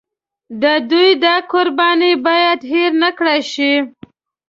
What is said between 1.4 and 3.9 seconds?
قرباني باید هېره نکړای شي.